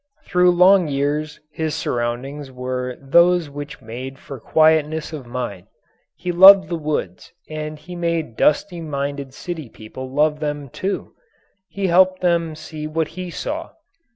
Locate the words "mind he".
5.27-6.31